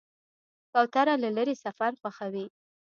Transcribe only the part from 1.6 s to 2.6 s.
سفر خوښوي.